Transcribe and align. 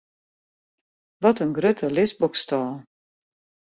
Wat 1.21 1.41
in 1.43 1.53
grutte 1.59 1.87
lisboksstâl! 1.95 2.69